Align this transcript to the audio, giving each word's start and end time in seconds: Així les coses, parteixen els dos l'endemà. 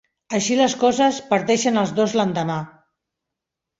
Així 0.37 0.55
les 0.59 0.75
coses, 0.83 1.19
parteixen 1.33 1.77
els 1.83 1.93
dos 2.01 2.19
l'endemà. 2.21 2.59